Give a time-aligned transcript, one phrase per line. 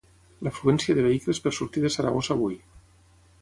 [0.45, 2.59] L'afluència de vehicles per sortir de Saragossa avui.